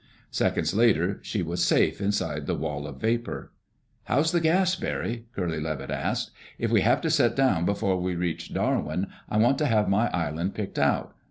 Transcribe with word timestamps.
Seconds 0.31 0.73
later 0.73 1.19
she 1.21 1.43
was 1.43 1.63
safe 1.63 2.01
inside 2.01 2.47
the 2.47 2.55
wall 2.55 2.87
of 2.87 2.99
vapor. 2.99 3.51
"How's 4.05 4.31
the 4.31 4.41
gas, 4.41 4.75
Barry?" 4.75 5.27
Curly 5.35 5.59
Levitt 5.59 5.91
asked. 5.91 6.31
"If 6.57 6.71
we 6.71 6.81
have 6.81 7.01
to 7.01 7.11
set 7.11 7.35
down 7.35 7.65
before 7.65 8.01
we 8.01 8.15
reach 8.15 8.51
Darwin, 8.51 9.09
I 9.29 9.37
want 9.37 9.59
to 9.59 9.67
have 9.67 9.87
my 9.89 10.07
island 10.09 10.55
picked 10.55 10.79
out. 10.79 11.13